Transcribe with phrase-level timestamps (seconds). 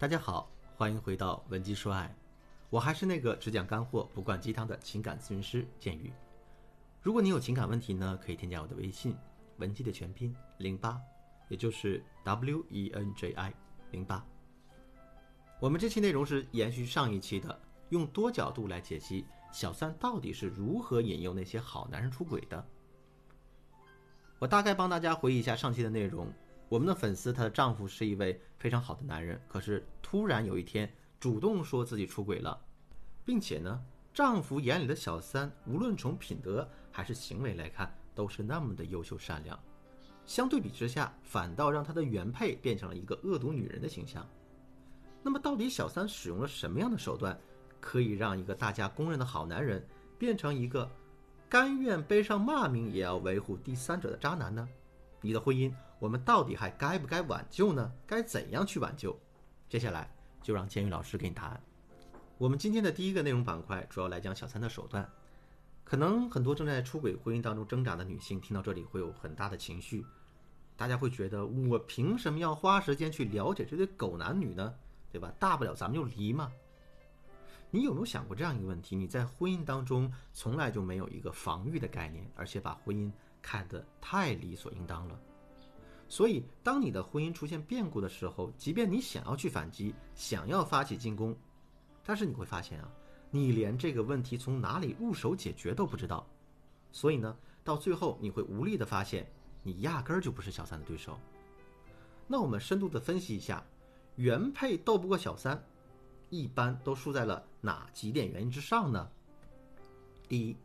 [0.00, 2.14] 大家好，欢迎回到文姬说爱，
[2.70, 6.12] 我还是那个只讲干货不灌鸡汤的情感咨询师建宇。
[7.02, 9.16] 如果你有情感问题呢，可以添加我的微信
[9.56, 11.00] 文姬的全拼零八，
[11.48, 13.52] 也就是 W E N J I
[13.90, 14.24] 零八。
[15.58, 22.64] 我们这期内容是延续上一期的，用多角度来解析小三到底是如何引诱那些好男人出轨的。
[24.38, 26.32] 我大概帮大家回忆一下上期的内容。
[26.68, 32.58] 我们的粉丝，她的丈夫是一位非常好的男人，可是突然有一天主动说自己出轨了，
[33.24, 39.58] 并且呢，丈夫眼里的小三，无论从品德还是行为来看，都是那么的优秀善良。
[40.26, 44.26] 相对比之下，反倒让她的原配变成了一个恶毒女人的形象。
[45.22, 47.38] 那么，到底小三使用了什么样的手段，
[47.80, 49.82] 可以让一个大家公认的好男人，
[50.18, 50.90] 变成一个
[51.48, 54.68] 甘愿背上骂名也要维护第三者的渣男呢？
[55.20, 57.92] 你的婚姻，我们到底还该不该挽救呢？
[58.06, 59.18] 该怎样去挽救？
[59.68, 60.08] 接下来
[60.42, 61.60] 就让监狱老师给你答案。
[62.36, 65.08] 我们今天的第一个内容板块主要来讲小三的手段。
[65.84, 70.04] 可能很多正在出轨婚姻当中挣扎的女性听到这里会有很大的情绪，
[70.76, 74.72] 大家会觉得我凭什么要花时间去了解这对狗男女呢？
[75.10, 75.32] 对吧？
[75.38, 76.52] 大不了咱们就离嘛。
[77.70, 78.94] 你有没有想过这样一个问题？
[78.94, 83.10] 你在婚姻当中从来就没有一个防御的概念，而且把婚姻。
[83.40, 85.18] 看得太理所应当了，
[86.08, 91.36] 所以当你的婚姻出现变故的时候，即便你想要去反击，想要发起进攻，
[92.02, 92.90] 但是你会发现啊，
[93.30, 96.26] 你连这个问题从哪里入手解决都不知道，
[96.90, 99.30] 所以呢，到最后你会无力的发现，
[99.62, 101.18] 你压根儿就不是小三的对手。
[102.26, 103.62] 那我们深度的分析一下，
[104.16, 105.62] 原配斗不过小三，
[106.30, 109.08] 一般都输在了哪几点原因之上呢？
[110.26, 110.56] 第一。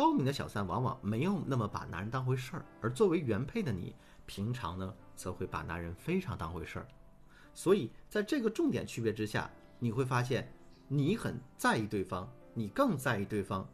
[0.00, 6.88] 高明的小三往往没有那么把男人当回事儿，而作为原配的你，平常呢则会把男人非常当回事儿。
[7.52, 10.50] 所以在这个重点区别之下，你会发现
[10.88, 13.68] 你很在意对方，你更在意对方，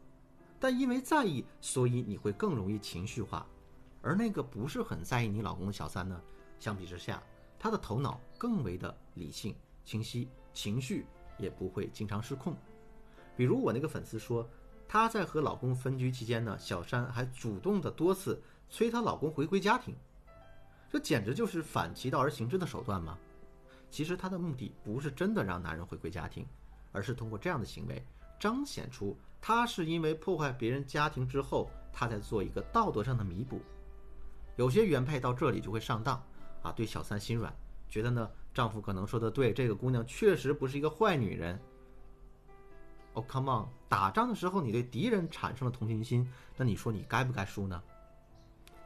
[0.59, 3.47] 但因为在意，所以你会更容易情绪化。
[4.03, 6.21] 而那个不是很在意你老公的小三呢，
[6.59, 7.23] 相比之下，
[7.57, 9.55] 他的头脑更为的理性
[9.85, 11.07] 清晰，情绪
[11.39, 12.57] 也不会经常失控。
[13.37, 14.45] 比如我那个粉丝说。
[14.89, 19.95] 她在和老公分居期间呢，小三还主动的多次催她老公回归家庭，
[20.91, 23.19] 这简直就是反其道而行之的手段吗？
[23.91, 26.47] 其实她的目的不是真的让男人回归家庭，
[26.93, 28.05] 而是通过这样的行为
[28.39, 33.61] 彰显出她是因为破坏别人家庭之后，她在做一个道德上的弥补。
[34.57, 36.23] 有些原配到这里就会上当
[36.63, 37.55] 啊，对小三心软，
[37.89, 41.61] 觉得呢丈夫可能说的对，这个姑娘确实不是一个坏女人。
[43.17, 43.67] 哦，Come on！
[43.89, 47.83] 打仗的时候你对敌人产生了同情心，那你说你该不该输呢？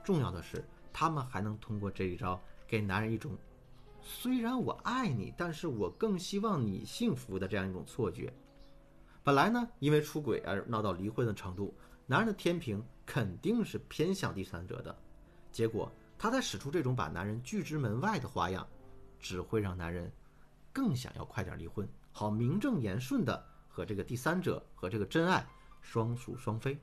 [0.05, 3.37] 重要的是，他们还能通过这一招给男人一种
[4.01, 8.33] 虽然我爱你，但是我更希望你幸福的这样一种错觉。
[9.25, 11.75] 本来呢，因为出轨而闹到离婚的程度，
[12.07, 14.97] 男人的天平肯定是偏向第三者的。
[15.51, 18.65] 结果他在使出这种把男人拒之门外的花样，
[19.19, 20.09] 只会让男人
[20.73, 23.50] 更想要快点离婚，好名正言顺的。
[23.81, 25.47] 和这个第三者和这个真爱
[25.81, 26.79] 双宿双飞。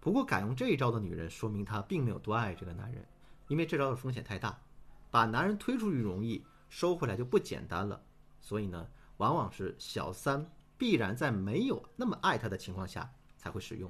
[0.00, 3.06] 不过敢用这一招的女人，说明她并没有多爱这个男人，
[3.46, 4.60] 因为这招的风险太大，
[5.08, 8.02] 把男人推出去容易，收回来就不简单了。
[8.40, 8.88] 所以呢，
[9.18, 10.44] 往往是小三
[10.76, 13.88] 必然在没有那么爱他的情况下才会使用。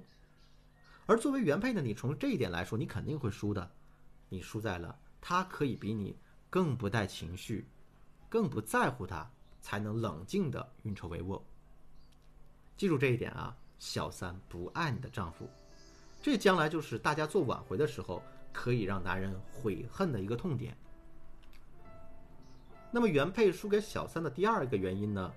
[1.06, 3.70] 而作为原配的你，从这一点来说，你肯定会输的。
[4.28, 6.14] 你输在了他可以比你
[6.50, 7.66] 更不带情绪，
[8.28, 9.30] 更不在乎他，
[9.62, 11.40] 才能冷静的运筹帷幄。
[12.80, 15.46] 记住这一点啊，小三不爱你的丈夫，
[16.22, 18.22] 这将来就是大家做挽回的时候
[18.54, 20.74] 可以让男人悔恨的一个痛点。
[22.90, 25.30] 那么原配输给小三的第二个原因呢，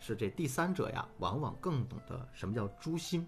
[0.00, 3.24] 是这第三者呀，往往更懂得什么叫诛心。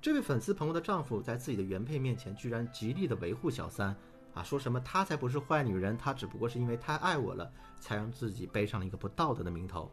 [0.00, 3.88] 这位粉丝朋友的丈夫在自己的原配面前居然极力的维护小三
[4.34, 9.90] 啊，说什么她才不是坏女人，她只不过是因为太爱我了，才让自己背上了一个不道德的名头。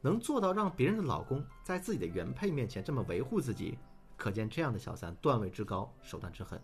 [0.00, 3.76] 能做到让别人的老公在自己的原配面前这么维护自己，
[4.16, 6.60] 可见这样的小三段位之高，手段之狠。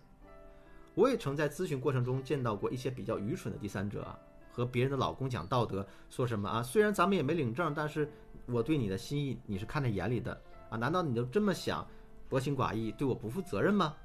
[0.95, 4.07] 我也曾在咨询过程中见到过一些比较愚蠢的第三者，
[4.53, 8.09] 和别人的老公讲道德，说什么啊，虽然咱们也没领证，但是
[8.47, 10.41] 我对你的心意你是看在眼里的
[10.71, 11.85] 啊，难道你就这么想，
[12.29, 13.97] 薄情寡义，对我不负责任吗？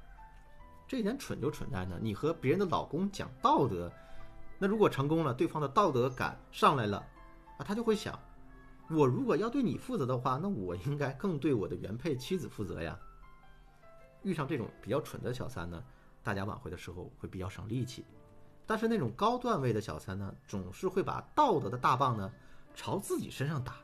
[0.88, 3.88] 这点蠢就蠢在呢，你和别人的老公讲道德，
[4.58, 6.98] 那如果成功了，对方的道德感上来了
[7.56, 8.18] 啊，他就会想。
[8.90, 12.98] 我如果要对你负责的话，那我应该更对我的原配妻子负责呀。
[14.22, 15.82] 遇上这种比较蠢的小三呢，
[16.24, 18.04] 大家挽回的时候会比较省力气。
[18.66, 22.30] 但是那种高段位的小三呢，总是会把道德的大棒呢
[22.74, 23.76] 朝自己身上打，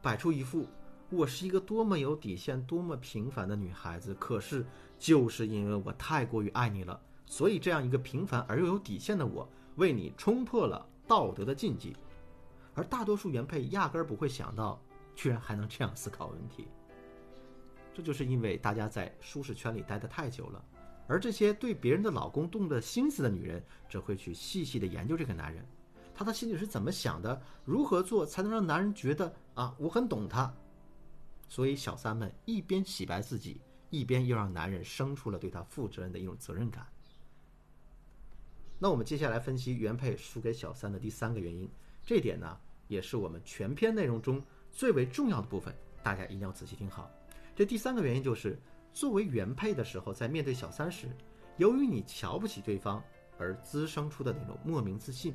[0.00, 0.66] 摆出一副
[1.10, 4.64] 我是一个多么有底线、多么平凡的女孩子，可是
[4.98, 11.96] 就是因为我太过于爱你了，所以这样一个平凡而又有底线的我，为你冲破了道德的禁忌。
[12.74, 14.82] 而大多数原配压根儿不会想到，
[15.14, 16.68] 居然还能这样思考问题。
[17.94, 20.64] 这就是因为大家在舒适圈里待得太久了。
[21.06, 25.66] 而这些对别人的老公动了心思的女人，则会去细细的研究这个男人，
[26.14, 30.54] 他的心里是怎么想的，如何做才能让男人觉得啊，我很懂他。
[31.48, 33.60] 所以小三们一边洗白自己，
[33.90, 36.86] 一边又让男人生出了对他负责任的一种责任感。
[38.78, 41.70] 那我们接下来分析原配输给小三的第三个原因，
[42.04, 42.58] 这点呢，
[42.88, 47.10] 也是我们全篇内容中最为重要的部分，大家一定要仔细听好。
[47.54, 48.58] 这第三个原因就是。
[48.94, 51.08] 作为原配的时候，在面对小三时，
[51.56, 53.02] 由于你瞧不起对方
[53.38, 55.34] 而滋生出的那种莫名自信，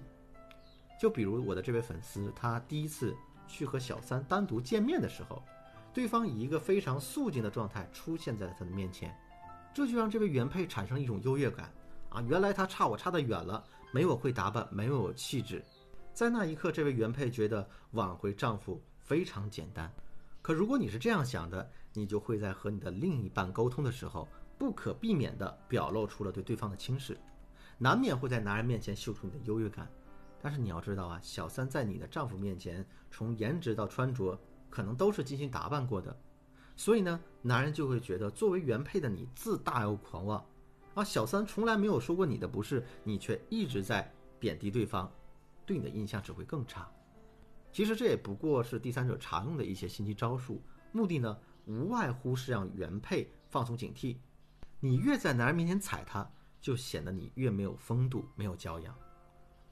[1.01, 3.17] 就比如我的这位粉丝，他第一次
[3.47, 5.41] 去和小三单独见面的时候，
[5.91, 9.11] 对方以一个非常素净的状态出现在了他的面前，
[9.73, 11.73] 这就让这位原配产生一种优越感
[12.09, 12.21] 啊！
[12.29, 15.65] 原来他差我差得远了，没我会打扮，没我气质，
[16.17, 19.93] 在那一刻，这位原配觉得挽回丈夫非常简单。
[20.41, 24.27] 可如果你是这样想的，你就会在和你的另一半沟通的时候，
[24.57, 27.15] 不可避免地表露出了对对方的轻视，
[27.77, 29.87] 难免会在男人面前秀出你的优越感。
[30.41, 34.41] 但是你要知道啊，小三在你的丈夫面前，从颜值到穿着，
[34.71, 36.19] 可能都是精心打扮过的，
[36.75, 40.43] 所以呢，男人就会觉得作为原配的你自大又狂妄，
[40.95, 45.11] 而小三从来没有说过你的不是，你却一直在贬低对方，
[45.67, 46.89] 对你的印象只会更差。
[47.71, 50.59] 其实这也不过是第三者常用的一些心机招数，
[50.91, 51.37] 目的呢？
[51.65, 54.15] 无外乎是让原配放松警惕，
[54.79, 56.25] 你越在男人面前踩他，
[56.61, 58.95] 就显得你越没有风度、没有教养。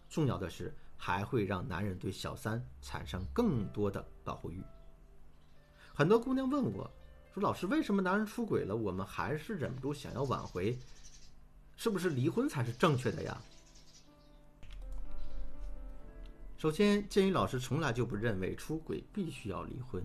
[0.09, 4.62] 重要的是，还会让男人对小三产生更多的保护欲。
[5.94, 6.91] 很多姑娘问我，
[7.33, 10.77] 说：“老师，为什么男人出轨了，我们还是忍不住想要挽回？
[11.77, 13.41] 是不是离婚才是正确的呀？”
[16.65, 20.03] 首先，建宇老师从来就不认为出轨必须要离婚，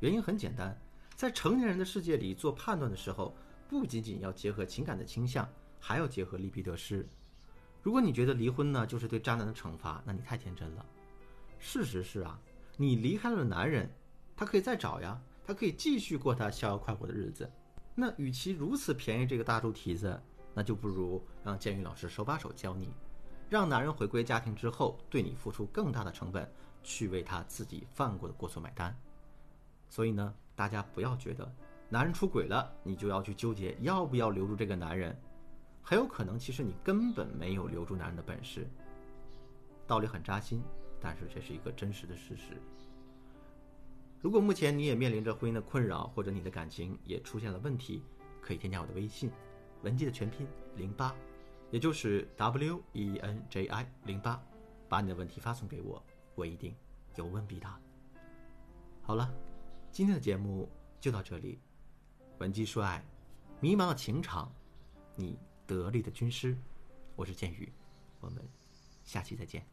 [0.00, 0.76] 原因很简单。
[1.14, 3.36] 在成年人的世界里做判断的时候，
[3.68, 7.08] 不仅仅要结合情感的倾向，还要结合利弊得失。
[7.82, 10.84] 如果你觉得离婚呢就是对渣男的惩罚，那你太天真了。
[11.60, 12.36] 事实是啊，
[12.76, 13.88] 你离开了男人，
[14.34, 17.48] 他可以再找呀，他可以继续过他逍遥快活的日子。
[17.94, 20.20] 那与其如此便宜这个大猪蹄子，
[20.52, 22.92] 那就不如让建宇老师手把手教你，
[23.52, 26.50] 让男人回归家庭之后对你付出更大的成本，
[26.82, 28.96] 去为他自己犯过的过错买单。
[29.90, 30.34] 所以呢。
[30.54, 31.50] 大家不要觉得
[31.88, 35.18] 男人出轨了，你就要去纠结要不要留住这个男人，
[35.82, 38.68] 很有可能其实你根本没有留住男人的本事。
[39.86, 40.62] 道理很扎心，
[41.00, 42.60] 但是这是一个真实的事实。
[44.20, 48.02] 如果目前你也面临着婚姻的困扰，或者你的感情也出现了问题，
[48.42, 49.30] 可以添加我的微信，
[49.82, 50.46] 文姬的全拼
[50.76, 51.14] 零八，
[51.72, 54.40] 也就是 W E N J I 零八，
[54.88, 56.00] 把你的问题发送给我，
[56.36, 56.72] 我一定
[57.16, 57.80] 有问必答。
[59.02, 59.28] 好了。
[59.90, 60.66] 今天的节目
[60.98, 61.58] 就到这里，
[62.38, 63.04] 文姬说爱，
[63.60, 64.50] 迷茫的情场，
[65.14, 66.56] 你得力的军师，
[67.14, 67.70] 我是剑宇，
[68.20, 68.42] 我们
[69.04, 69.66] 下期再见。